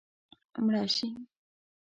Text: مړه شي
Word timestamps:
مړه 0.63 0.83
شي 0.95 1.07